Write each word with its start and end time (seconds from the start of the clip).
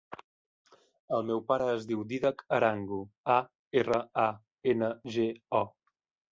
El 1.17 1.27
meu 1.27 1.41
pare 1.51 1.67
es 1.73 1.85
diu 1.91 2.01
Dídac 2.13 2.41
Arango: 2.59 2.99
a, 3.35 3.37
erra, 3.85 4.03
a, 4.27 4.29
ena, 4.75 4.93
ge, 5.19 5.31
o. 5.65 5.67